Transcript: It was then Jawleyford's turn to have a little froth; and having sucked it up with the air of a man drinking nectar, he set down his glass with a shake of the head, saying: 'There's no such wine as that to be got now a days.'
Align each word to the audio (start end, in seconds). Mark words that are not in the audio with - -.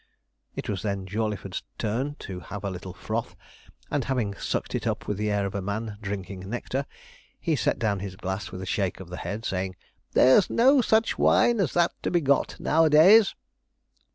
It 0.55 0.67
was 0.67 0.81
then 0.81 1.05
Jawleyford's 1.05 1.61
turn 1.77 2.15
to 2.15 2.39
have 2.39 2.63
a 2.63 2.71
little 2.71 2.91
froth; 2.95 3.35
and 3.91 4.03
having 4.05 4.33
sucked 4.33 4.73
it 4.73 4.87
up 4.87 5.07
with 5.07 5.17
the 5.17 5.29
air 5.29 5.45
of 5.45 5.53
a 5.53 5.61
man 5.61 5.99
drinking 6.01 6.49
nectar, 6.49 6.87
he 7.39 7.55
set 7.55 7.77
down 7.77 7.99
his 7.99 8.15
glass 8.15 8.49
with 8.51 8.63
a 8.63 8.65
shake 8.65 8.99
of 8.99 9.09
the 9.09 9.17
head, 9.17 9.45
saying: 9.45 9.75
'There's 10.13 10.49
no 10.49 10.81
such 10.81 11.19
wine 11.19 11.59
as 11.59 11.73
that 11.73 11.91
to 12.01 12.09
be 12.09 12.19
got 12.19 12.59
now 12.59 12.83
a 12.85 12.89
days.' 12.89 13.35